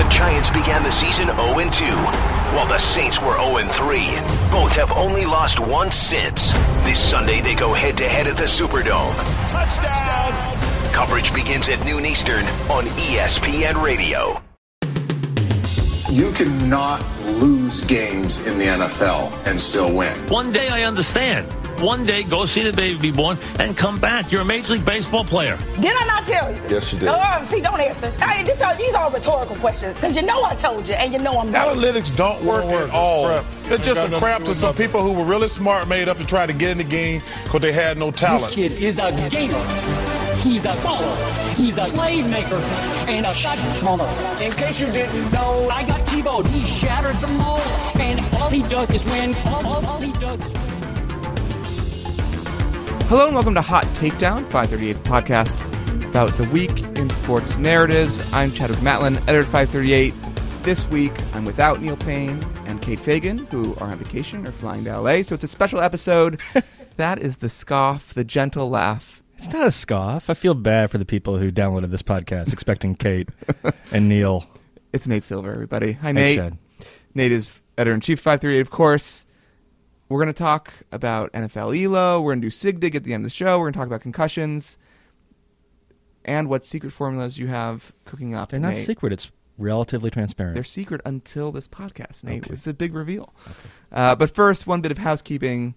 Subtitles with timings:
[0.00, 1.82] The Giants began the season 0-2,
[2.54, 4.50] while the Saints were 0-3.
[4.50, 6.52] Both have only lost once since.
[6.84, 9.14] This Sunday, they go head-to-head at the Superdome.
[9.50, 10.32] Touchdown!
[10.94, 14.40] Coverage begins at noon Eastern on ESPN Radio.
[16.10, 17.04] You cannot
[17.38, 20.18] lose games in the NFL and still win.
[20.28, 21.46] One day I understand.
[21.80, 24.30] One day go see the baby be born and come back.
[24.30, 25.58] You're a Major League Baseball player.
[25.80, 26.60] Did I not tell you?
[26.68, 27.08] Yes, you did.
[27.08, 28.10] Oh, oh see, don't answer.
[28.12, 31.18] Hey, this are, these are rhetorical questions because you know I told you and you
[31.18, 31.76] know I'm right.
[31.76, 32.88] Analytics don't work Won't work.
[32.90, 33.26] at all.
[33.26, 33.44] Crap.
[33.70, 34.86] It's just a crap nothing to to some nothing.
[34.86, 37.62] people who were really smart, made up to try to get in the game because
[37.62, 38.54] they had no talent.
[38.54, 38.76] This talent.
[38.76, 40.10] kid is a gamer.
[40.40, 41.16] He's a follower.
[41.54, 42.60] He's a playmaker
[43.08, 44.08] and a shot caller.
[44.42, 46.44] In case you didn't know, I got T-Bone.
[46.46, 47.60] He shattered the mold,
[48.00, 49.34] and all he does is win.
[49.46, 50.79] All, all, all he does is win.
[53.10, 55.60] Hello and welcome to Hot Takedown, 538's podcast
[56.06, 58.20] about the week in sports narratives.
[58.32, 60.14] I'm Chadwick Matlin, editor at 538.
[60.62, 64.84] This week, I'm without Neil Payne and Kate Fagan, who are on vacation or flying
[64.84, 65.22] to LA.
[65.22, 66.40] So it's a special episode.
[66.98, 69.24] that is the scoff, the gentle laugh.
[69.36, 70.30] It's not a scoff.
[70.30, 73.28] I feel bad for the people who downloaded this podcast expecting Kate
[73.92, 74.46] and Neil.
[74.92, 75.94] It's Nate Silver, everybody.
[75.94, 76.52] Hi, Nate.
[77.16, 79.26] Nate is editor in chief 538, of course.
[80.10, 82.20] We're going to talk about NFL ELO.
[82.20, 83.58] We're going to do SIG Dig at the end of the show.
[83.58, 84.76] We're going to talk about concussions
[86.24, 88.48] and what secret formulas you have cooking up.
[88.48, 88.86] They're not Nate.
[88.86, 89.12] secret.
[89.12, 90.56] It's relatively transparent.
[90.56, 92.42] They're secret until this podcast, Nate.
[92.42, 92.54] Okay.
[92.54, 93.32] It's a big reveal.
[93.92, 95.76] Uh, but first, one bit of housekeeping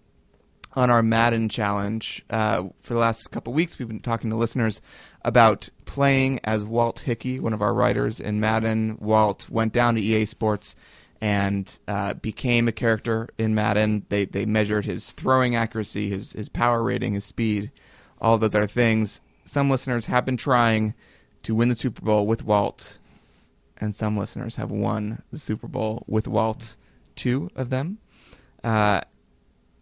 [0.76, 2.26] on our Madden challenge.
[2.32, 4.82] Uh, for the last couple weeks, we've been talking to listeners
[5.24, 8.98] about playing as Walt Hickey, one of our writers in Madden.
[9.00, 10.76] Walt went down to EA Sports
[11.24, 14.06] and uh, became a character in Madden.
[14.10, 17.72] They they measured his throwing accuracy, his his power rating, his speed,
[18.20, 19.22] all those other things.
[19.46, 20.94] Some listeners have been trying
[21.44, 23.00] to win the Super Bowl with Walt
[23.84, 26.78] and some listeners have won the Super Bowl with Walt.
[27.16, 27.98] Two of them.
[28.64, 29.02] Uh,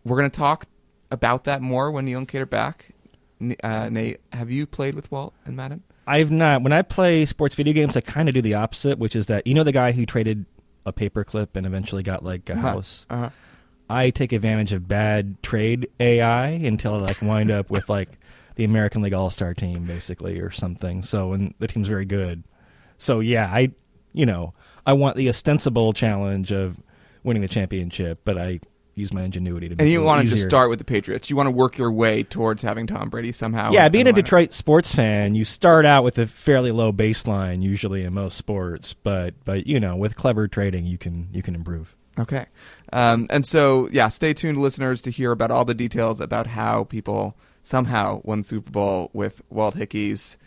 [0.04, 0.66] we're going to talk
[1.12, 2.90] about that more when Neil and Kate are back.
[3.64, 5.84] Uh, Nate, have you played with Walt and Madden?
[6.08, 6.64] I've not.
[6.64, 9.46] When I play sports video games, I kind of do the opposite, which is that
[9.46, 10.46] you know the guy who traded
[10.86, 13.06] a paperclip and eventually got like a house.
[13.10, 13.30] Uh-huh.
[13.90, 18.10] I take advantage of bad trade AI until I like wind up with like
[18.56, 21.02] the American League All Star team basically or something.
[21.02, 22.44] So and the team's very good.
[22.98, 23.72] So yeah, I
[24.14, 24.54] you know
[24.86, 26.82] I want the ostensible challenge of
[27.24, 28.62] winning the championship, but I
[28.96, 29.74] use my ingenuity to.
[29.74, 31.30] And make it you want to just start with the Patriots.
[31.30, 33.72] You want to work your way towards having Tom Brady somehow.
[33.72, 34.14] Yeah, being a.
[34.14, 38.94] Detroit sports fan, you start out with a fairly low baseline usually in most sports,
[38.94, 41.96] but but you know, with clever trading, you can you can improve.
[42.20, 42.46] Okay.
[42.94, 46.84] Um, and so, yeah, stay tuned, listeners, to hear about all the details about how
[46.84, 50.38] people somehow won the Super Bowl with Walt Hickey's.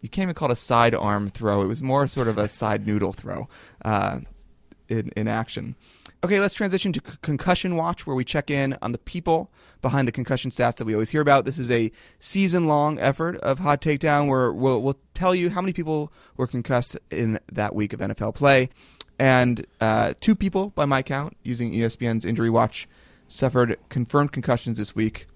[0.00, 1.62] You can't even call it a sidearm throw.
[1.62, 3.48] It was more sort of a side noodle throw
[3.84, 4.20] uh,
[4.88, 5.76] in, in action.
[6.22, 9.50] Okay, let's transition to Concussion Watch, where we check in on the people
[9.80, 11.46] behind the concussion stats that we always hear about.
[11.46, 15.62] This is a season long effort of Hot Takedown where we'll, we'll tell you how
[15.62, 18.68] many people were concussed in that week of NFL play.
[19.18, 22.86] And uh, two people, by my count, using ESPN's Injury Watch,
[23.26, 25.26] suffered confirmed concussions this week.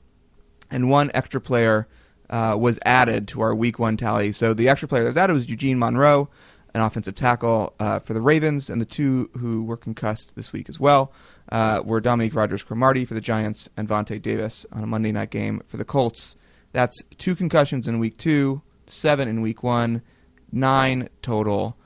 [0.70, 1.88] And one extra player
[2.28, 4.32] uh, was added to our week one tally.
[4.32, 6.28] So the extra player that was added was Eugene Monroe,
[6.74, 8.68] an offensive tackle uh, for the Ravens.
[8.68, 11.12] And the two who were concussed this week as well
[11.50, 15.30] uh, were Dominique Rodgers Cromartie for the Giants and Vontae Davis on a Monday night
[15.30, 16.36] game for the Colts.
[16.72, 20.02] That's two concussions in week two, seven in week one,
[20.50, 21.76] nine total.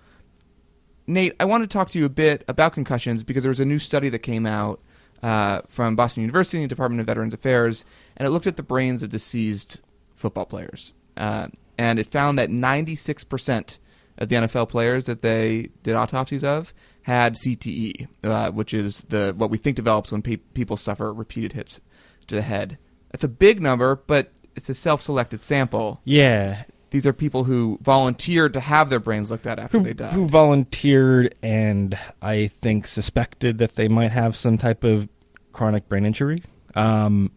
[1.07, 3.65] Nate, I want to talk to you a bit about concussions because there was a
[3.65, 4.81] new study that came out
[5.23, 7.85] uh, from Boston University and the Department of Veterans Affairs,
[8.17, 9.81] and it looked at the brains of deceased
[10.15, 10.93] football players.
[11.17, 13.79] Uh, and it found that 96%
[14.19, 19.33] of the NFL players that they did autopsies of had CTE, uh, which is the
[19.37, 21.81] what we think develops when pe- people suffer repeated hits
[22.27, 22.77] to the head.
[23.13, 26.01] That's a big number, but it's a self-selected sample.
[26.05, 29.93] Yeah, These are people who volunteered to have their brains looked at after who, they
[29.95, 30.13] died.
[30.13, 35.09] who volunteered and I think suspected that they might have some type of
[35.53, 36.43] chronic brain injury.
[36.75, 37.31] Um,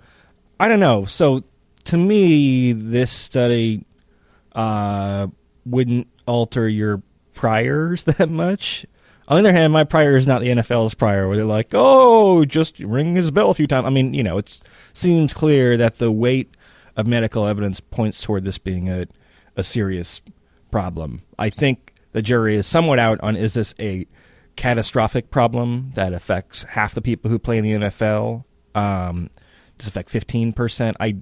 [0.60, 1.06] I don't know.
[1.06, 1.44] So
[1.86, 3.86] to me, this study
[4.54, 5.28] uh,
[5.66, 7.02] wouldn't alter your
[7.34, 8.86] priors that much.
[9.28, 12.44] On the other hand, my prior is not the NFL's prior, where they're like, "Oh,
[12.44, 14.62] just ring his bell a few times." I mean, you know, it
[14.94, 16.56] seems clear that the weight
[16.98, 19.08] of medical evidence points toward this being a
[19.56, 20.22] a serious
[20.70, 21.22] problem.
[21.38, 24.08] I think the jury is somewhat out on is this a
[24.56, 28.44] catastrophic problem that affects half the people who play in the NFL?
[28.76, 29.30] Um,
[29.78, 30.98] does it affect fifteen percent?
[31.00, 31.18] I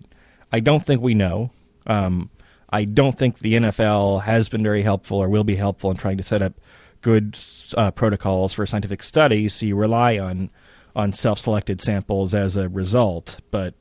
[0.51, 1.51] I don't think we know.
[1.85, 2.29] Um,
[2.71, 6.17] I don't think the NFL has been very helpful or will be helpful in trying
[6.17, 6.53] to set up
[7.01, 7.37] good
[7.75, 10.49] uh, protocols for scientific studies, so you rely on
[10.95, 13.39] on self-selected samples as a result.
[13.51, 13.73] But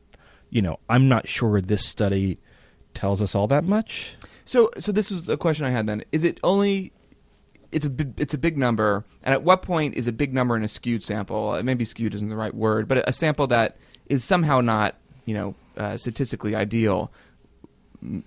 [0.50, 2.38] you know, I'm not sure this study
[2.94, 4.16] tells us all that much.
[4.44, 6.04] So, so this is a question I had then.
[6.12, 6.92] Is it only?
[7.70, 10.62] It's a it's a big number, and at what point is a big number in
[10.62, 11.62] a skewed sample?
[11.62, 13.76] Maybe skewed isn't the right word, but a sample that
[14.06, 14.94] is somehow not
[15.26, 17.12] you know uh, statistically ideal.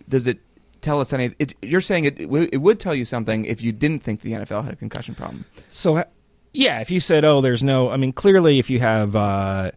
[0.08, 0.40] Does it
[0.82, 1.32] tell us any?
[1.40, 4.64] It, you're saying it, it would tell you something if you didn't think the NFL
[4.66, 5.46] had a concussion problem.
[5.72, 6.04] So,
[6.54, 9.72] yeah, if you said, "Oh, there's no," I mean, clearly, if you have, uh,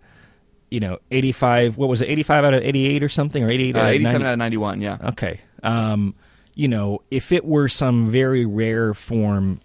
[0.70, 3.78] you know, 85, what was it, 85 out of 88 or something, or 88 Uh,
[3.78, 4.26] out of 87 90?
[4.26, 4.98] out of 91, yeah.
[5.10, 5.40] Okay.
[5.62, 6.14] Um,
[6.54, 9.60] you know, if it were some very rare form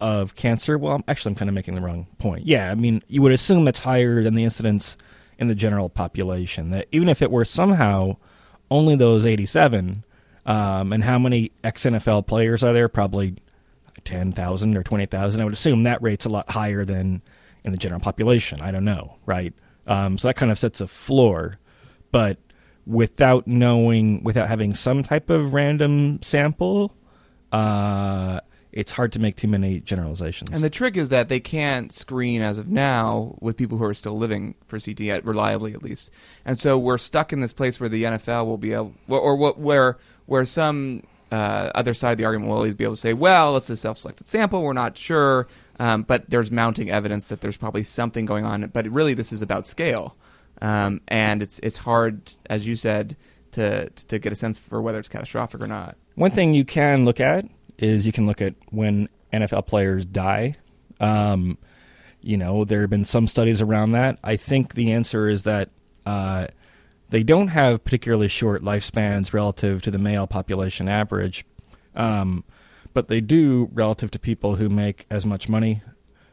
[0.00, 2.46] of cancer, well, actually, I'm kind of making the wrong point.
[2.46, 4.96] Yeah, I mean, you would assume it's higher than the incidence
[5.38, 6.70] in the general population.
[6.70, 8.16] That even if it were somehow
[8.70, 10.04] only those 87,
[10.48, 12.88] um, and how many ex NFL players are there?
[12.88, 13.36] Probably
[14.04, 15.40] 10,000 or 20,000.
[15.40, 17.20] I would assume that rate's a lot higher than
[17.64, 18.62] in the general population.
[18.62, 19.52] I don't know, right?
[19.86, 21.58] Um, so that kind of sets a floor.
[22.10, 22.38] But
[22.86, 26.94] without knowing, without having some type of random sample,
[27.52, 28.40] uh,
[28.72, 30.50] it's hard to make too many generalizations.
[30.52, 33.92] And the trick is that they can't screen as of now with people who are
[33.92, 36.10] still living for CT reliably at least.
[36.46, 39.58] And so we're stuck in this place where the NFL will be able, or what,
[39.58, 39.98] where
[40.28, 41.02] where some
[41.32, 43.76] uh, other side of the argument will always be able to say, well, it's a
[43.76, 45.48] self-selected sample, we're not sure,
[45.78, 48.66] um, but there's mounting evidence that there's probably something going on.
[48.68, 50.16] But really, this is about scale,
[50.60, 53.16] um, and it's it's hard, as you said,
[53.52, 55.96] to to get a sense for whether it's catastrophic or not.
[56.14, 57.46] One thing you can look at
[57.78, 60.56] is you can look at when NFL players die.
[61.00, 61.56] Um,
[62.20, 64.18] you know, there have been some studies around that.
[64.22, 65.70] I think the answer is that
[66.04, 66.48] uh,
[67.10, 71.44] they don't have particularly short lifespans relative to the male population average,
[71.94, 72.44] um,
[72.92, 75.82] but they do relative to people who make as much money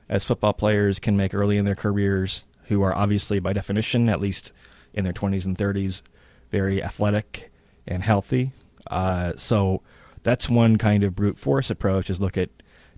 [0.10, 4.19] as football players can make early in their careers, who are obviously, by definition, at
[4.19, 4.51] least
[4.94, 6.01] in their 20s and 30s,
[6.51, 7.51] very athletic
[7.88, 8.51] and healthy.
[8.88, 9.81] Uh, so
[10.24, 12.50] that's one kind of brute force approach: is look at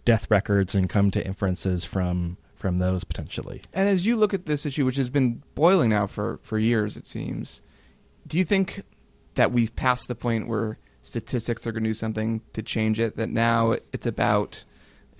[0.06, 3.62] death records and come to inferences from from those potentially.
[3.74, 6.98] And as you look at this issue, which has been boiling now for, for years,
[6.98, 7.62] it seems,
[8.26, 8.82] do you think
[9.36, 13.16] that we've passed the point where statistics are going to do something to change it?
[13.16, 14.66] That now it's about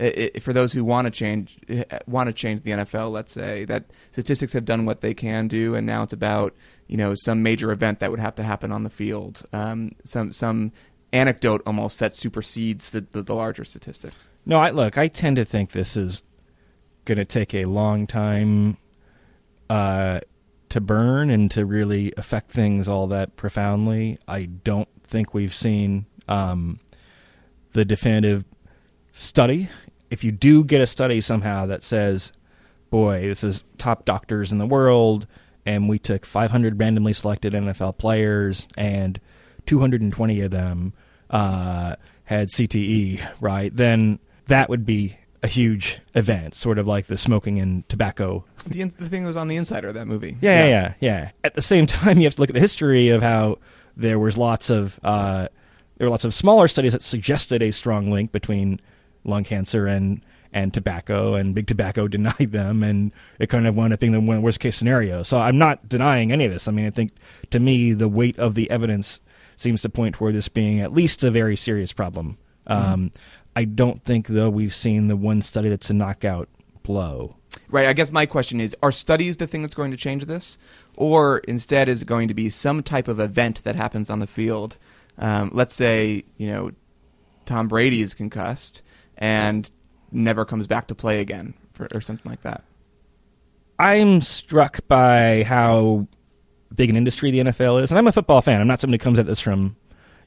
[0.00, 1.58] i i for those who want to change
[2.06, 3.10] want to change the NFL.
[3.10, 6.54] Let's say that statistics have done what they can do, and now it's about
[6.86, 9.44] you know some major event that would have to happen on the field.
[9.52, 10.72] Um, some some
[11.12, 14.28] anecdote almost that supersedes the, the, the larger statistics.
[14.44, 14.98] No, I look.
[14.98, 16.22] I tend to think this is
[17.08, 18.76] going to take a long time
[19.70, 20.20] uh,
[20.68, 24.18] to burn and to really affect things all that profoundly.
[24.28, 26.80] I don't think we've seen um,
[27.72, 28.44] the definitive
[29.10, 29.70] study.
[30.10, 32.32] If you do get a study somehow that says,
[32.90, 35.26] "Boy, this is top doctors in the world,"
[35.64, 39.18] and we took 500 randomly selected NFL players, and
[39.64, 40.92] 220 of them
[41.30, 43.74] uh, had CTE, right?
[43.74, 48.44] Then that would be a huge event, sort of like the smoking and tobacco.
[48.66, 50.36] The, in- the thing that was on the insider of that movie.
[50.40, 51.30] Yeah, yeah, yeah, yeah.
[51.44, 53.58] At the same time, you have to look at the history of how
[53.96, 55.48] there was lots of uh,
[55.96, 58.80] there were lots of smaller studies that suggested a strong link between
[59.24, 63.92] lung cancer and and tobacco, and big tobacco denied them, and it kind of wound
[63.92, 65.22] up being the worst case scenario.
[65.22, 66.66] So I'm not denying any of this.
[66.68, 67.12] I mean, I think
[67.50, 69.20] to me the weight of the evidence
[69.56, 72.38] seems to point toward this being at least a very serious problem.
[72.66, 73.10] Um,
[73.58, 76.48] I don't think though we've seen the one study that's a knockout
[76.84, 77.34] blow.
[77.68, 77.88] Right.
[77.88, 80.58] I guess my question is: Are studies the thing that's going to change this,
[80.96, 84.28] or instead is it going to be some type of event that happens on the
[84.28, 84.76] field?
[85.18, 86.70] Um, let's say you know
[87.46, 88.82] Tom Brady is concussed
[89.16, 89.68] and
[90.12, 92.62] never comes back to play again, for, or something like that.
[93.76, 96.06] I'm struck by how
[96.72, 98.60] big an industry the NFL is, and I'm a football fan.
[98.60, 99.74] I'm not somebody who comes at this from,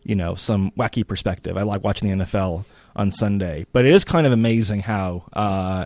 [0.04, 1.56] you know, some wacky perspective.
[1.56, 5.86] I like watching the NFL on Sunday, but it is kind of amazing how uh,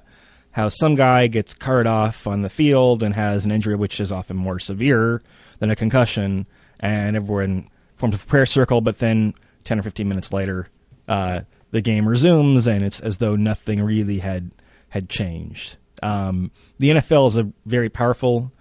[0.51, 4.11] how some guy gets carted off on the field and has an injury which is
[4.11, 5.21] often more severe
[5.59, 6.45] than a concussion,
[6.79, 8.81] and everyone forms a prayer circle.
[8.81, 9.33] But then,
[9.63, 10.69] ten or fifteen minutes later,
[11.07, 14.51] uh, the game resumes, and it's as though nothing really had
[14.89, 15.77] had changed.
[16.01, 18.51] Um, the NFL is a very powerful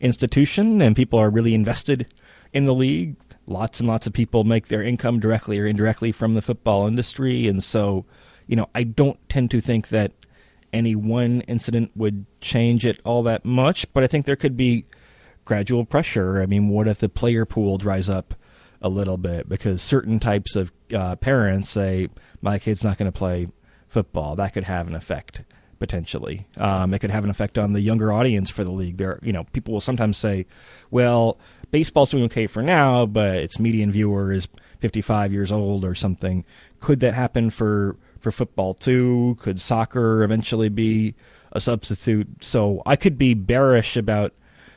[0.00, 2.12] institution, and people are really invested
[2.52, 3.16] in the league.
[3.46, 7.48] Lots and lots of people make their income directly or indirectly from the football industry,
[7.48, 8.04] and so,
[8.46, 10.12] you know, I don't tend to think that
[10.72, 13.92] any one incident would change it all that much.
[13.92, 14.86] But I think there could be
[15.44, 16.40] gradual pressure.
[16.40, 18.34] I mean, what if the player pool dries up
[18.82, 22.08] a little bit because certain types of uh, parents say
[22.42, 23.48] my kid's not going to play
[23.88, 24.34] football.
[24.34, 25.42] That could have an effect
[25.78, 26.46] potentially.
[26.56, 28.98] Um, it could have an effect on the younger audience for the league.
[28.98, 30.46] There, you know, people will sometimes say,
[30.90, 31.38] "Well,
[31.72, 34.46] baseball's doing okay for now, but its median viewer is
[34.78, 36.44] 55 years old or something."
[36.78, 39.36] Could that happen for for football too?
[39.40, 41.16] Could soccer eventually be
[41.50, 42.44] a substitute?
[42.44, 44.32] So I could be bearish about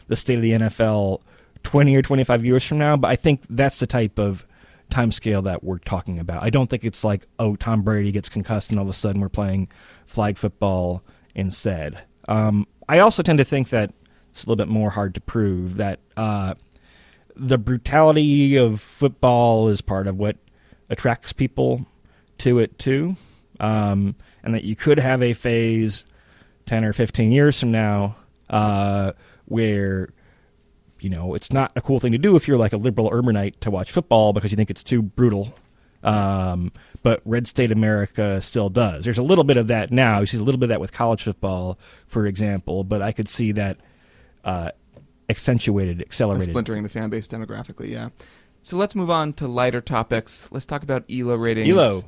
[0.08, 1.22] the state of the NFL
[1.64, 4.46] 20 or 25 years from now, but I think that's the type of
[4.90, 6.44] time scale that we're talking about.
[6.44, 9.20] I don't think it's like, oh, Tom Brady gets concussed and all of a sudden
[9.20, 9.68] we're playing
[10.06, 12.04] flag football instead.
[12.28, 13.92] Um, I also tend to think that
[14.30, 16.54] it's a little bit more hard to prove that uh,
[17.36, 20.38] the brutality of football is part of what
[20.90, 21.86] attracts people
[22.40, 23.16] to it too,
[23.60, 26.06] um, and that you could have a phase
[26.66, 28.16] 10 or 15 years from now
[28.50, 29.12] uh,
[29.46, 30.10] where
[31.06, 33.60] you know, it's not a cool thing to do if you're like a liberal urbanite
[33.60, 35.54] to watch football because you think it's too brutal.
[36.04, 36.72] Um,
[37.04, 39.06] but red state America still does.
[39.06, 40.22] There's a little bit of that now.
[40.22, 41.78] You see a little bit of that with college football,
[42.08, 42.84] for example.
[42.84, 43.78] But I could see that
[44.44, 44.72] uh,
[45.30, 47.90] accentuated, accelerated, splintering the fan base demographically.
[47.90, 48.10] Yeah.
[48.64, 50.50] So let's move on to lighter topics.
[50.52, 51.70] Let's talk about Elo ratings.
[51.70, 52.02] Elo,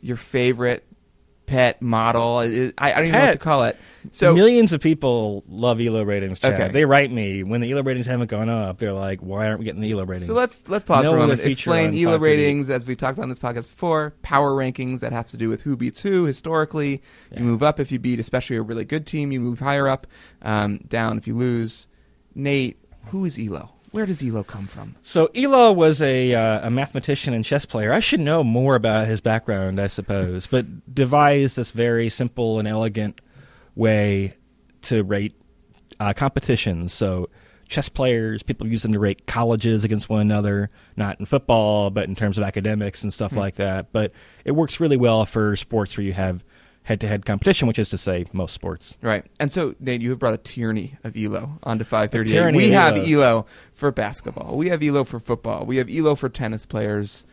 [0.00, 0.86] your favorite
[1.50, 2.38] pet model.
[2.38, 3.76] I, I don't even know what to call it.
[4.12, 6.38] So millions of people love Elo ratings.
[6.38, 6.54] Chad.
[6.54, 6.68] Okay.
[6.72, 8.78] They write me when the Elo ratings haven't gone up.
[8.78, 11.16] They're like, "Why aren't we getting the Elo ratings?" So let's let's pause No for
[11.16, 11.40] a moment.
[11.40, 12.20] Explain ELO 538.
[12.20, 14.14] ratings as we talked about in this podcast before.
[14.22, 17.02] Power rankings that have to do with who beats who historically.
[17.36, 19.32] You move up if you beat, especially a really good team.
[19.32, 20.06] You move higher up.
[20.42, 21.88] Um, down if you lose.
[22.42, 23.72] Nate, who is Elo?
[23.90, 24.94] Where does Elo come from?
[25.02, 27.92] So Elo was a uh, a mathematician and chess player.
[27.92, 32.68] I should know more about his background, I suppose, but devised this very simple and
[32.68, 33.20] elegant
[33.74, 34.34] way
[34.82, 35.34] to rate
[35.98, 36.92] uh, competitions.
[36.92, 37.28] So
[37.68, 42.08] chess players, people use them to rate colleges against one another, not in football, but
[42.08, 43.92] in terms of academics and stuff like that.
[43.92, 44.12] But
[44.44, 46.44] it works really well for sports where you have
[46.84, 48.96] head-to-head competition, which is to say most sports.
[49.02, 49.24] Right.
[49.38, 52.32] And so, Nate, you have brought a tyranny of ELO onto 538.
[52.32, 53.04] tyranny We have ELO.
[53.04, 54.56] ELO for basketball.
[54.56, 55.66] We have ELO for football.
[55.66, 57.26] We have ELO for tennis players.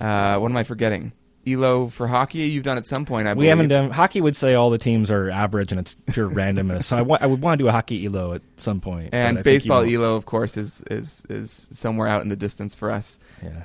[0.00, 1.12] Uh, what am I forgetting?
[1.44, 2.38] ELO for hockey.
[2.44, 4.20] You've done at some point, I We haven't done hockey.
[4.20, 6.84] Would say all the teams are average and it's pure randomness.
[6.84, 9.10] So I wa- I would want to do a hockey elo at some point.
[9.12, 9.82] And baseball.
[9.82, 13.18] ELO, of course, is, is is somewhere out in the distance for us.
[13.42, 13.64] Yeah.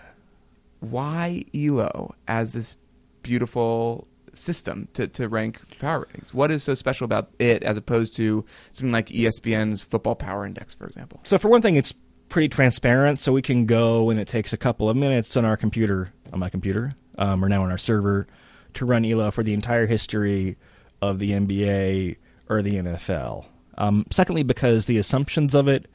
[0.80, 2.76] Why ELO as this
[3.22, 6.34] beautiful system to, to rank power ratings?
[6.34, 10.76] What is so special about it as opposed to something like ESPN's Football Power Index,
[10.76, 11.20] for example?
[11.24, 11.94] So for one thing, it's
[12.30, 13.20] pretty transparent.
[13.20, 16.40] So we can go and it takes a couple of minutes on our computer, on
[16.40, 18.28] my computer, um, or now on our server,
[18.76, 20.58] to run ELO for the entire history
[21.02, 22.18] of the NBA
[22.50, 23.46] or the NFL.
[23.78, 25.88] Um, secondly, because the assumptions of it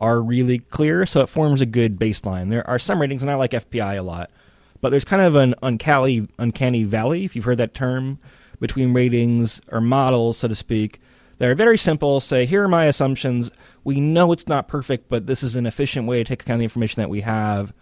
[0.00, 2.50] are really clear, so it forms a good baseline.
[2.50, 4.30] There are some ratings, and I like FPI a lot,
[4.80, 8.18] but there's kind of an uncanny, uncanny valley, if you've heard that term,
[8.60, 11.00] between ratings or models, so to speak.
[11.38, 12.20] They're very simple.
[12.20, 13.50] Say, here are my assumptions.
[13.84, 16.60] We know it's not perfect, but this is an efficient way to take account of
[16.60, 17.74] the information that we have.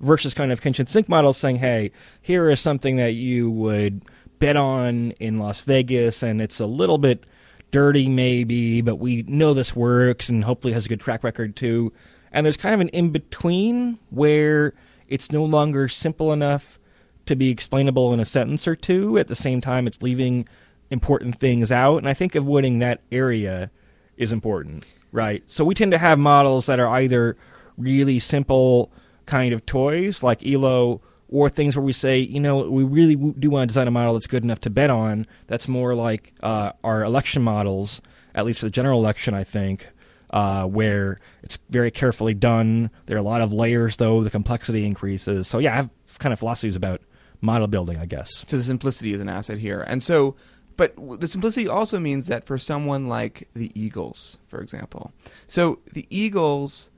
[0.00, 4.02] Versus kind of kitchen sink models saying, hey, here is something that you would
[4.38, 7.24] bet on in Las Vegas, and it's a little bit
[7.70, 11.92] dirty, maybe, but we know this works and hopefully has a good track record too.
[12.32, 14.74] And there's kind of an in between where
[15.08, 16.78] it's no longer simple enough
[17.26, 19.18] to be explainable in a sentence or two.
[19.18, 20.48] At the same time, it's leaving
[20.90, 21.98] important things out.
[21.98, 23.70] And I think avoiding that area
[24.16, 25.42] is important, right?
[25.50, 27.36] So we tend to have models that are either
[27.78, 28.92] really simple
[29.26, 33.50] kind of toys like ELO or things where we say, you know, we really do
[33.50, 35.26] want to design a model that's good enough to bet on.
[35.46, 38.02] That's more like uh, our election models,
[38.34, 39.88] at least for the general election, I think,
[40.32, 42.90] uh, where it's very carefully done.
[43.06, 44.22] There are a lot of layers, though.
[44.22, 45.46] The complexity increases.
[45.48, 47.00] So, yeah, I have kind of philosophies about
[47.40, 48.44] model building, I guess.
[48.48, 49.80] So the simplicity is an asset here.
[49.82, 50.36] And so,
[50.76, 55.12] but the simplicity also means that for someone like the Eagles, for example,
[55.48, 56.90] so the Eagles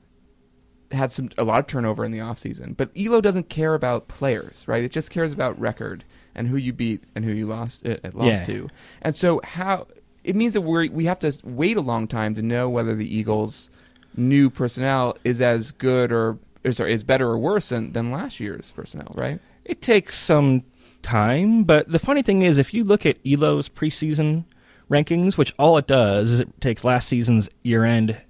[0.91, 4.63] had some a lot of turnover in the offseason, but Elo doesn't care about players,
[4.67, 4.83] right?
[4.83, 8.27] It just cares about record and who you beat and who you lost uh, lost
[8.27, 8.43] Yeah.
[8.43, 8.67] to.
[9.01, 9.87] And so how
[10.25, 13.15] it means that we we have to wait a long time to know whether the
[13.15, 13.69] Eagles'
[14.17, 18.39] new personnel is as good or is, sorry, is better or worse than, than last
[18.39, 19.39] year's personnel, right?
[19.63, 20.63] It takes some
[21.01, 24.45] time, but the funny thing is, if you look at Elo's preseason
[24.89, 28.21] rankings, which all it does is it takes last season's year-end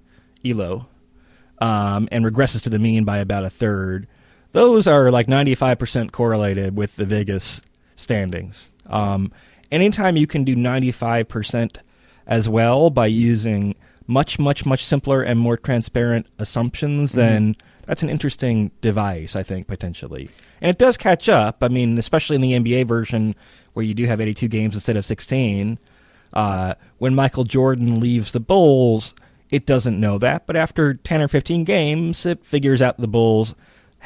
[0.44, 0.86] Elo
[1.58, 4.06] um, and regresses to the mean by about a third.
[4.52, 7.62] Those are like 95% correlated with the Vegas
[7.94, 8.70] standings.
[8.86, 9.32] Um,
[9.70, 11.78] anytime you can do 95%
[12.26, 13.74] as well by using
[14.06, 17.56] much, much, much simpler and more transparent assumptions, then
[17.86, 20.28] that's an interesting device, I think, potentially.
[20.60, 21.58] And it does catch up.
[21.62, 23.34] I mean, especially in the NBA version
[23.72, 25.78] where you do have 82 games instead of 16.
[26.32, 29.14] Uh, when Michael Jordan leaves the Bulls,
[29.50, 33.54] it doesn't know that, but after 10 or 15 games, it figures out the Bulls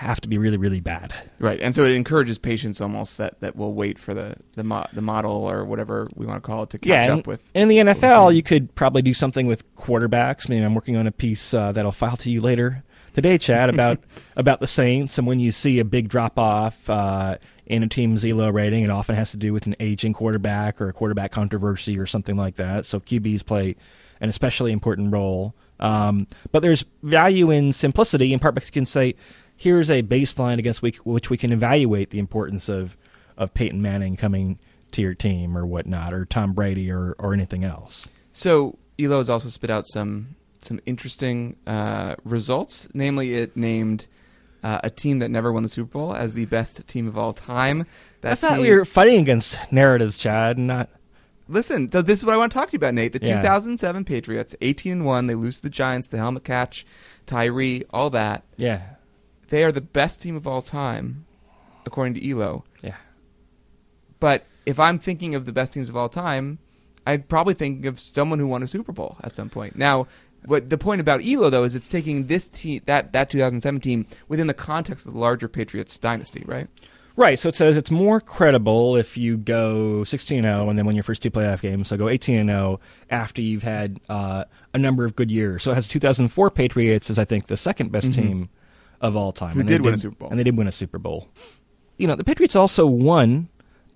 [0.01, 1.13] have to be really, really bad.
[1.39, 4.87] Right, and so it encourages patience almost that, that will wait for the the, mo-
[4.93, 7.43] the model or whatever we want to call it to catch yeah, up with.
[7.55, 10.49] and in the NFL, you could probably do something with quarterbacks.
[10.49, 13.69] Maybe I'm working on a piece uh, that I'll file to you later today, Chad,
[13.75, 14.01] about
[14.37, 15.19] about the Saints.
[15.19, 18.91] And when you see a big drop off uh, in a team's ELO rating, it
[18.91, 22.57] often has to do with an aging quarterback or a quarterback controversy or something like
[22.57, 22.87] that.
[22.87, 23.77] So QBs play
[24.21, 25.55] an especially important role.
[25.79, 29.15] Um, but there's value in simplicity, in part because you can say,
[29.61, 32.97] here's a baseline against which, we can evaluate the importance of,
[33.37, 34.59] of Peyton Manning coming
[34.93, 38.09] to your team or whatnot, or Tom Brady or, or anything else.
[38.33, 42.89] So Elo has also spit out some some interesting uh, results.
[42.95, 44.07] Namely, it named
[44.63, 47.35] uh, a team that never won the Super Bowl as the best team of all
[47.35, 47.87] time.
[48.23, 50.89] That I thought team, we were fighting against narratives, Chad, not.
[51.49, 53.13] Listen, so this is what I want to talk to you about, Nate.
[53.13, 53.43] The Yeah.
[53.43, 55.27] 2007 Patriots, 18 and one.
[55.27, 56.87] They lose to the Giants, the helmet catch,
[57.27, 58.45] Tyree, all that.
[58.57, 58.83] Yeah.
[59.51, 61.27] They are the best team of all time,
[61.85, 62.65] according to Elo.
[62.83, 62.97] Yeah.
[64.19, 66.59] But if I'm thinking of the best teams of all time,
[67.07, 69.77] I'd probably think of someone who won a Super Bowl at some point.
[69.77, 70.07] Now,
[70.45, 74.07] what the point about Elo though is it's taking this team that that 2007 team
[74.29, 76.69] within the context of the larger Patriots dynasty, right?
[77.17, 80.97] Right, so it says it's more credible if you go 16 0 and then win
[80.97, 81.89] your first two playoff games.
[81.89, 82.81] So go 18 0
[83.11, 85.65] after you've had uh, a number of good years.
[85.65, 88.49] So it has 2004 Patriots as I think the second best team
[89.01, 89.53] of all time.
[89.53, 90.31] Who And they did win a Super Bowl.
[90.31, 91.29] And they did win a Super Bowl.
[91.97, 93.49] You know, the Patriots also won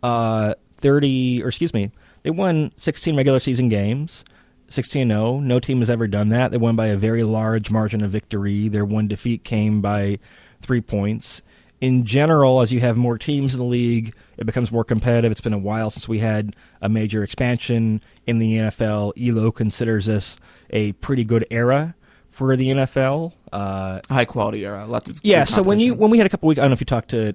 [0.03, 1.91] uh, 30, or excuse me,
[2.23, 4.25] they won 16 regular season games.
[4.69, 5.41] 16 0.
[5.41, 6.51] No team has ever done that.
[6.51, 8.69] They won by a very large margin of victory.
[8.69, 10.19] Their one defeat came by
[10.61, 11.43] three points.
[11.81, 15.31] In general, as you have more teams in the league, it becomes more competitive.
[15.31, 19.13] It's been a while since we had a major expansion in the NFL.
[19.21, 20.39] ELO considers this
[20.71, 21.95] a pretty good era
[22.35, 23.33] for the NFL.
[23.53, 25.45] Uh, High quality era, lots of yeah.
[25.45, 27.11] So when you when we had a couple weeks, I don't know if you talked
[27.11, 27.35] to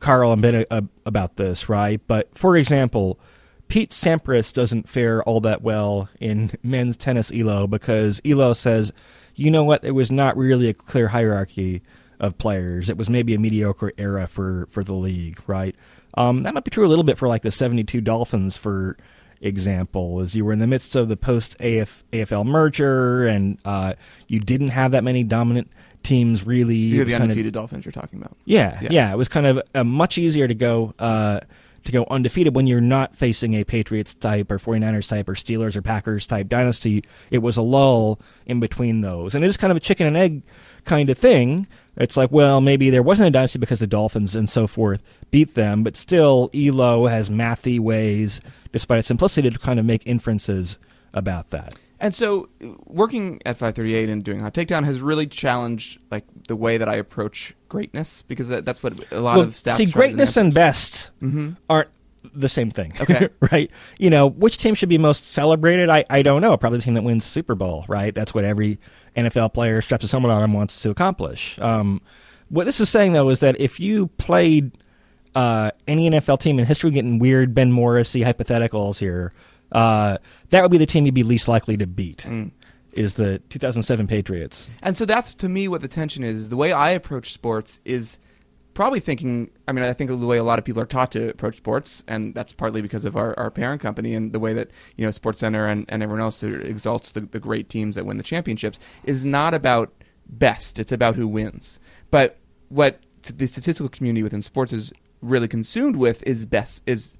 [0.00, 2.00] Carl and Ben uh, about this, right?
[2.06, 3.20] But for example,
[3.68, 8.90] Pete Sampras doesn't fare all that well in men's tennis Elo because Elo says,
[9.34, 11.82] you know what, it was not really a clear hierarchy
[12.18, 12.88] of players.
[12.88, 15.76] It was maybe a mediocre era for for the league, right?
[16.14, 18.96] Um, that might be true a little bit for like the '72 Dolphins, for
[19.40, 23.94] example, is you were in the midst of the post AF, AFL merger and uh,
[24.26, 25.70] you didn't have that many dominant
[26.02, 26.74] teams really.
[26.76, 28.36] You're the kind of- undefeated Dolphins you're talking about.
[28.44, 28.88] yeah, Yeah.
[28.90, 31.40] yeah, It was kind of uh, much easier to go uh,
[31.84, 35.74] to go undefeated when you're not facing a Patriots type or 49ers type or Steelers
[35.74, 37.02] or Packers type dynasty.
[37.30, 40.16] It was a lull in between those, and it is kind of a chicken and
[40.16, 40.42] egg
[40.84, 41.66] kind of thing.
[41.98, 45.54] It's like, well, maybe there wasn't a dynasty because the Dolphins and so forth beat
[45.54, 48.40] them, but still, Elo has mathy ways,
[48.72, 50.78] despite its simplicity, to kind of make inferences
[51.12, 51.74] about that.
[52.00, 52.48] And so,
[52.86, 56.94] working at 538 and doing Hot Takedown has really challenged like the way that I
[56.94, 61.10] approach greatness because that, that's what a lot well, of stats see, greatness and best
[61.20, 61.52] mm-hmm.
[61.68, 61.90] aren't
[62.34, 62.92] the same thing.
[63.00, 63.28] Okay.
[63.52, 63.70] right?
[63.98, 65.88] You know, which team should be most celebrated?
[65.88, 66.56] I, I don't know.
[66.56, 68.14] Probably the team that wins the Super Bowl, right?
[68.14, 68.78] That's what every
[69.16, 71.58] NFL player straps his helmet on and wants to accomplish.
[71.58, 72.00] Um,
[72.48, 74.72] what this is saying, though, is that if you played
[75.34, 79.32] uh, any NFL team in history, getting weird Ben Morrissey hypotheticals here,
[79.72, 80.18] uh,
[80.50, 82.24] that would be the team you'd be least likely to beat.
[82.26, 82.52] Mm.
[82.92, 84.70] Is the 2007 Patriots?
[84.82, 88.18] And so that's to me what the tension is The way I approach sports is
[88.78, 89.50] probably thinking.
[89.66, 92.04] I mean, I think the way a lot of people are taught to approach sports,
[92.06, 95.10] and that's partly because of our, our parent company and the way that you know
[95.10, 98.78] Sports Center and, and everyone else exalts the, the great teams that win the championships
[99.02, 99.92] is not about
[100.28, 100.78] best.
[100.78, 101.80] It's about who wins.
[102.12, 102.38] But
[102.68, 107.18] what the statistical community within sports is really consumed with is best is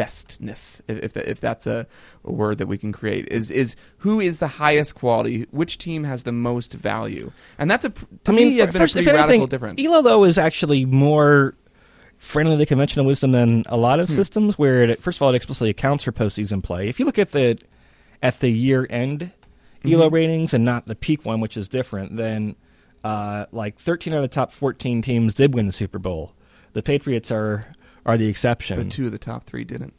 [0.00, 1.86] bestness, if if, if that's a,
[2.24, 6.04] a word that we can create, is is who is the highest quality, which team
[6.04, 9.06] has the most value, and that's a to I mean, me has been a pretty
[9.06, 9.80] radical anything, difference.
[9.84, 11.54] Elo though is actually more
[12.18, 14.14] friendly to conventional wisdom than a lot of Hmm.
[14.14, 16.88] systems, where it, first of all it explicitly accounts for postseason play.
[16.88, 17.58] If you look at the
[18.22, 19.32] at the year end
[19.84, 20.14] Elo Mm-hmm.
[20.14, 22.56] ratings and not the peak one, which is different, then
[23.02, 26.34] uh, like 13 out of the top 14 teams did win the Super Bowl.
[26.74, 27.72] The Patriots are
[28.06, 28.78] are the exception.
[28.78, 29.94] the two of the top three didn't.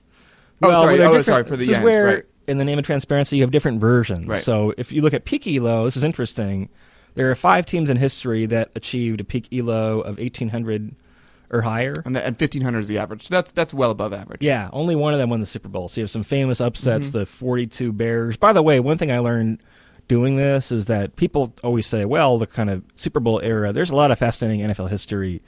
[0.59, 0.97] Well, oh, sorry.
[0.97, 2.23] they're Oh, sorry for the this is where, right.
[2.47, 4.27] in the name of transparency, you have different versions.
[4.27, 4.39] Right.
[4.39, 6.69] So if you look at peak elo, this is interesting.
[7.15, 10.95] There are five teams in history that achieved a peak elo of eighteen hundred
[11.49, 11.93] or higher.
[12.05, 13.27] And, the, and fifteen hundred is the average.
[13.27, 14.41] So that's that's well above average.
[14.41, 15.87] Yeah, only one of them won the Super Bowl.
[15.89, 17.09] So you have some famous upsets.
[17.09, 17.17] Mm-hmm.
[17.19, 18.37] The forty-two Bears.
[18.37, 19.61] By the way, one thing I learned
[20.07, 23.89] doing this is that people always say, well, the kind of Super Bowl era, there's
[23.89, 25.41] a lot of fascinating NFL history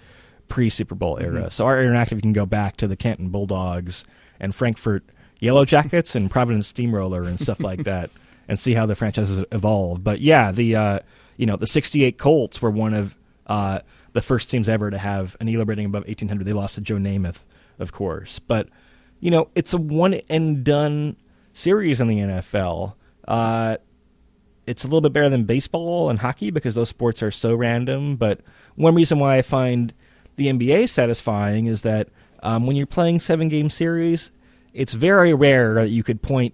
[0.48, 1.42] pre Super Bowl era.
[1.42, 1.50] Mm-hmm.
[1.50, 4.06] So our interactive can go back to the Canton Bulldogs
[4.40, 5.04] and Frankford
[5.40, 8.10] Yellow Jackets and Providence Steamroller and stuff like that
[8.48, 10.04] and see how the franchises evolved.
[10.04, 11.00] But yeah, the uh,
[11.38, 13.80] you know, the 68 Colts were one of uh,
[14.14, 16.46] the first teams ever to have an ELO rating above 1800.
[16.46, 17.44] They lost to Joe Namath,
[17.80, 18.40] of course.
[18.40, 18.70] But
[19.20, 21.18] you know, it's a one and done
[21.54, 22.96] series in the NFL.
[23.28, 23.78] Uh,
[24.66, 28.16] it's a little bit better than baseball and hockey because those sports are so random.
[28.16, 28.42] But
[28.76, 29.94] one reason why I find
[30.36, 32.10] the NBA satisfying is that
[32.42, 34.32] um, when you're playing seven game series,
[34.74, 36.54] it's very rare that you could point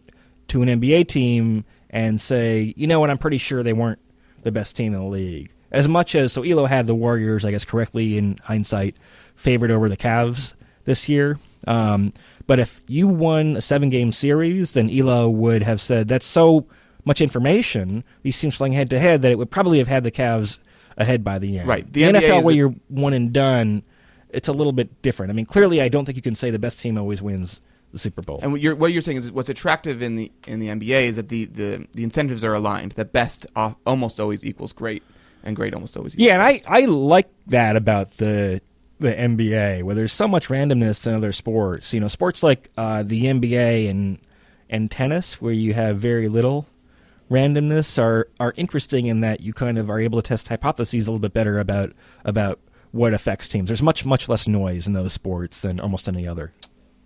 [0.49, 3.99] to an NBA team and say, you know what, I'm pretty sure they weren't
[4.43, 5.51] the best team in the league.
[5.71, 8.95] As much as so, Elo had the Warriors, I guess, correctly in hindsight,
[9.35, 10.53] favored over the Cavs
[10.85, 11.39] this year.
[11.67, 12.11] Um,
[12.47, 16.65] but if you won a seven game series, then Elo would have said that's so
[17.05, 20.11] much information, these teams playing head to head, that it would probably have had the
[20.11, 20.59] Cavs
[20.99, 21.67] ahead by the end.
[21.67, 21.85] Right.
[21.91, 23.81] The, The NBA NFL, where a- you're one and done,
[24.29, 25.31] it's a little bit different.
[25.31, 27.97] I mean, clearly, I don't think you can say the best team always wins the
[27.99, 28.39] Super Bowl.
[28.43, 31.15] And what you're, what you're saying is what's attractive in the in the NBA is
[31.15, 32.91] that the, the, the incentives are aligned.
[32.93, 35.01] That best al- almost always equals great,
[35.43, 36.61] and great almost always equals Yeah, and I.
[36.67, 38.61] I like that about the
[38.99, 41.93] the NBA, where there's so much randomness in other sports.
[41.93, 44.19] You know, sports like uh, the NBA and
[44.69, 46.67] and tennis, where you have very little
[47.29, 51.11] randomness, are are interesting in that you kind of are able to test hypotheses a
[51.11, 51.93] little bit better about
[52.25, 52.59] about
[52.91, 53.69] what affects teams.
[53.69, 56.53] There's much much less noise in those sports than almost any other.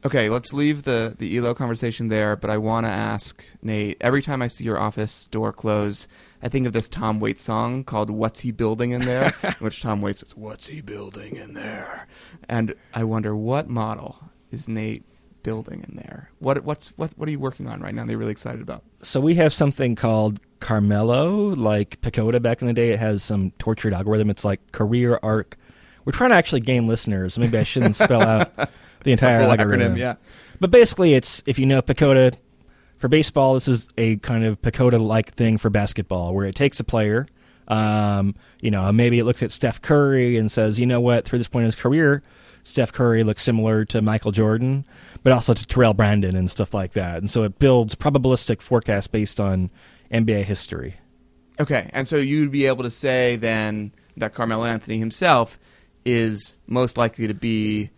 [0.05, 2.36] Okay, let's leave the the Elo conversation there.
[2.36, 3.97] But I want to ask Nate.
[4.01, 6.07] Every time I see your office door close,
[6.41, 9.81] I think of this Tom Waits song called "What's He Building in There," in which
[9.81, 12.07] Tom Waits says, "What's he building in there?"
[12.49, 14.19] And I wonder what model
[14.51, 15.05] is Nate
[15.43, 16.29] building in there.
[16.39, 18.06] What what's what what are you working on right now?
[18.06, 18.84] They're really excited about.
[19.01, 22.91] So we have something called Carmelo, like PECOTA back in the day.
[22.91, 24.29] It has some tortured algorithm.
[24.29, 25.58] It's like career arc.
[26.06, 27.38] We're trying to actually gain listeners.
[27.38, 28.51] Maybe I shouldn't spell out
[29.03, 29.95] the entire algorithm.
[29.95, 30.15] acronym, yeah.
[30.60, 32.36] But basically, it's if you know PECOTA
[32.97, 36.84] for baseball, this is a kind of PECOTA-like thing for basketball, where it takes a
[36.84, 37.27] player.
[37.67, 41.39] Um, you know, maybe it looks at Steph Curry and says, you know what, through
[41.39, 42.21] this point in his career,
[42.63, 44.86] Steph Curry looks similar to Michael Jordan,
[45.23, 47.17] but also to Terrell Brandon and stuff like that.
[47.17, 49.69] And so it builds probabilistic forecasts based on
[50.12, 50.95] NBA history.
[51.60, 55.60] Okay, and so you'd be able to say then that Carmelo Anthony himself
[56.06, 57.89] is most likely to be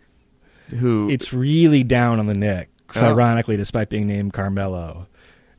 [0.78, 3.06] who It's really down on the Knicks, Oh.
[3.08, 5.06] ironically, despite being named Carmelo.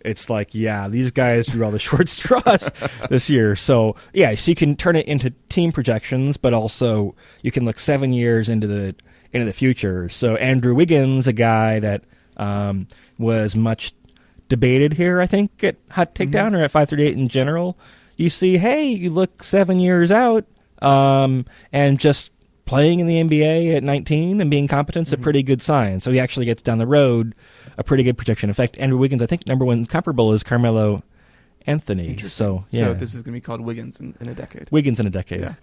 [0.02, 2.70] It's like, yeah, these guys drew all the short straws
[3.10, 3.56] this year.
[3.56, 7.80] So, yeah, so you can turn it into team projections, but also you can look
[7.80, 8.96] seven years into the
[9.32, 10.08] into the future.
[10.10, 12.04] So, Andrew Wiggins, a guy that
[12.38, 13.94] um, was much
[14.48, 17.78] debated here, I think, at Hot Takedown or at 538 in general.
[18.16, 20.46] You see, hey, you look seven years out,
[20.82, 22.32] um, and just
[22.68, 26.00] playing in the NBA at 19 and being competent is a pretty good sign.
[26.00, 27.34] So he actually gets down the road
[27.78, 28.50] a pretty good projection.
[28.50, 31.02] In fact, Andrew Wiggins, I think number one comparable is Carmelo
[31.66, 32.18] Anthony.
[32.20, 34.70] So yeah, So this is going to be called Wiggins in, in a decade.
[34.72, 35.42] Wiggins in a decade.
[35.42, 35.56] Yeah.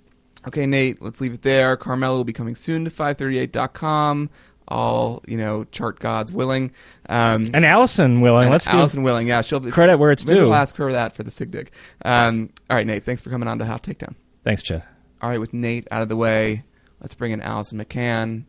[0.46, 1.76] Okay, Nate, let's leave it there.
[1.76, 4.30] Carmelo will be coming soon to 538.com.
[4.66, 6.70] All, you know, chart gods willing.
[7.08, 9.28] Um, And Allison Willing, and let's Allison willing.
[9.28, 9.70] Yeah, she'll be.
[9.70, 10.44] credit where it's maybe due.
[10.44, 11.70] We'll ask her that for the Sig Dig.
[12.02, 14.14] Um, all right, Nate, thanks for coming on to Hot Takedown.
[14.42, 14.82] Thanks, Chad.
[15.20, 16.64] All right, with Nate out of the way,
[17.04, 18.44] let's bring in Allison McCann,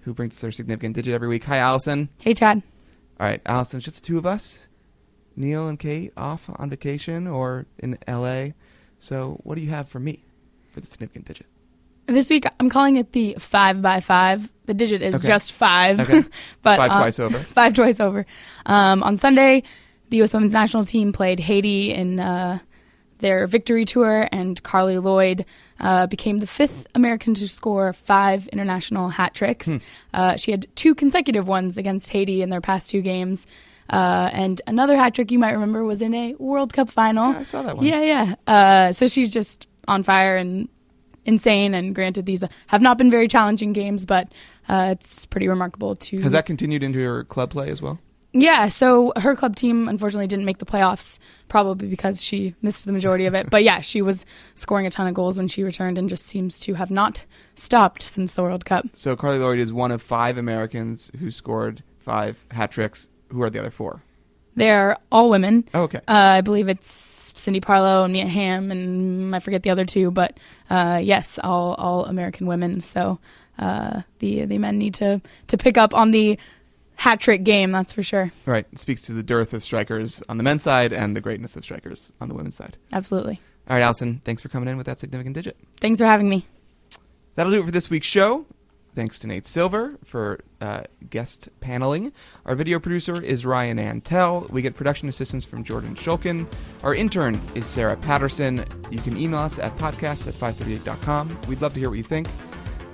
[0.00, 1.44] who brings us her significant digit every week.
[1.44, 2.08] Hi, Allison.
[2.22, 2.62] Hey, Chad.
[3.20, 4.66] All right, Allison, it's just the two of us.
[5.36, 8.54] Neil and Kate off on vacation or in L.A.
[8.98, 10.24] So, what do you have for me
[10.72, 11.46] for the significant digit?
[12.06, 14.50] This week I'm calling it the five by five.
[14.64, 15.28] The digit is Okay.
[15.28, 16.24] just five, Okay.
[16.62, 17.38] but Five uh, twice over.
[17.38, 18.24] Five twice over.
[18.64, 19.62] Um, on Sunday,
[20.08, 20.32] the U.S.
[20.32, 22.58] Women's National Team played Haiti in uh,
[23.20, 25.44] their victory tour, and Carli Lloyd
[25.78, 29.68] uh, became the fifth American to score five international hat tricks.
[29.68, 29.76] Hmm.
[30.12, 33.46] Uh, she had two consecutive ones against Haiti in their past two games.
[33.88, 37.32] Uh, and another hat trick you might remember was in a World Cup final.
[37.32, 37.86] Yeah, I saw that one.
[37.86, 38.34] Yeah, yeah.
[38.46, 40.68] Uh, so she's just on fire and
[41.24, 41.74] insane.
[41.74, 44.32] And granted, these have not been very challenging games, but
[44.68, 46.20] uh, it's pretty remarkable to.
[46.20, 47.98] Has that continued into your club play as well?
[48.32, 52.92] Yeah, so her club team unfortunately didn't make the playoffs, probably because she missed the
[52.92, 53.50] majority of it.
[53.50, 56.58] But yeah, she was scoring a ton of goals when she returned and just seems
[56.60, 58.86] to have not stopped since the World Cup.
[58.94, 63.08] So, Carli Lloyd is one of five Americans who scored five hat tricks.
[63.30, 64.02] Who are the other four?
[64.56, 65.68] They're all women.
[65.74, 66.00] Oh, okay.
[66.08, 70.10] Uh, I believe it's Cindy Parlow and Mia Hamm, and I forget the other two,
[70.10, 70.38] but
[70.68, 72.80] uh, yes, all all American women.
[72.80, 73.18] So
[73.58, 76.38] uh, the the men need to to pick up on the
[77.00, 78.30] hat trick game, that's for sure.
[78.44, 78.66] Right.
[78.72, 81.64] It speaks to the dearth of strikers on the men's side and the greatness of
[81.64, 82.76] strikers on the women's side.
[82.92, 83.40] Absolutely.
[83.68, 85.56] All right, Allison, thanks for coming in with that significant digit.
[85.78, 86.46] Thanks for having me.
[87.36, 88.44] That'll do it for this week's show.
[88.94, 92.12] Thanks to Nate Silver for uh, guest paneling.
[92.44, 94.50] Our video producer is Ryan Antel.
[94.50, 96.52] We get production assistance from Jordan Shulkin.
[96.82, 98.64] Our intern is Sarah Patterson.
[98.90, 101.38] You can email us at podcast at 538.com.
[101.48, 102.26] We'd love to hear what you think.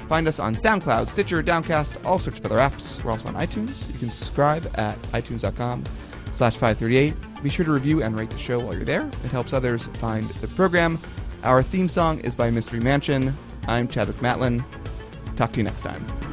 [0.08, 3.02] Find us on SoundCloud, Stitcher, Downcast, all sorts of other apps.
[3.02, 3.90] We're also on iTunes.
[3.92, 5.84] You can subscribe at itunes.com
[6.32, 7.14] slash 538.
[7.42, 9.06] Be sure to review and rate the show while you're there.
[9.24, 11.00] It helps others find the program.
[11.42, 13.36] Our theme song is by Mystery Mansion.
[13.68, 14.64] I'm Chadwick Matlin.
[15.36, 16.25] Talk to you next time.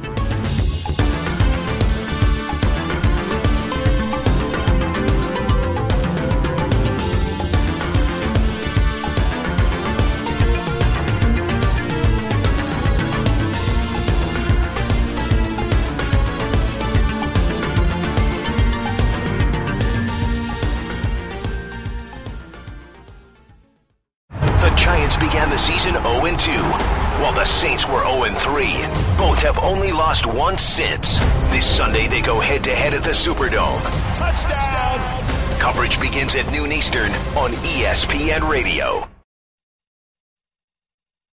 [30.58, 31.18] Since.
[31.50, 33.80] This Sunday, they go head to head at the Superdome.
[34.14, 35.58] Touchdown!
[35.58, 39.08] Coverage begins at noon Eastern on ESPN Radio.